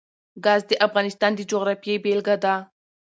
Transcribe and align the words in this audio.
ګاز 0.45 0.61
د 0.69 0.71
افغانستان 0.87 1.31
د 1.35 1.39
جغرافیې 1.51 1.95
بېلګه 2.03 2.35
ده. 2.43 2.55